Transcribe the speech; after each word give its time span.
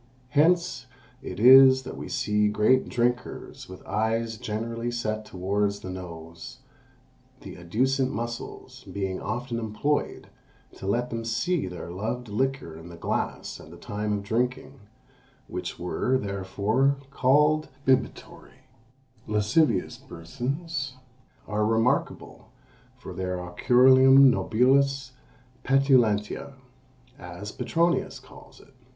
"Hence 0.29 0.87
it 1.21 1.39
is 1.39 1.83
that 1.83 1.95
we 1.95 2.09
see 2.09 2.47
great 2.47 2.89
drinkers 2.89 3.69
with 3.69 3.85
eyes 3.85 4.37
generally 4.37 4.89
set 4.89 5.25
towards 5.25 5.81
the 5.81 5.91
nose, 5.91 6.57
the 7.41 7.53
adducent 7.55 8.09
muscles 8.11 8.83
being 8.85 9.21
often 9.21 9.59
employed 9.59 10.29
to 10.77 10.87
let 10.87 11.11
them 11.11 11.23
see 11.23 11.67
their 11.67 11.91
loved 11.91 12.29
liquor 12.29 12.75
in 12.75 12.89
the 12.89 12.95
glass 12.95 13.59
at 13.59 13.69
the 13.69 13.77
time 13.77 14.11
of 14.13 14.23
drinking; 14.23 14.79
which 15.47 15.77
were, 15.77 16.17
therefore, 16.17 16.97
called 17.11 17.69
bibitory 17.85 18.65
Lascivious 19.27 19.99
persons 19.99 20.95
are 21.47 21.63
remarkable 21.63 22.49
for 22.97 23.13
the 23.13 23.37
oculorum 23.37 24.31
nobilis 24.31 25.11
petulantia, 25.63 26.53
as 27.19 27.51
Petronius 27.51 28.19
calls 28.19 28.59
it. 28.59 28.73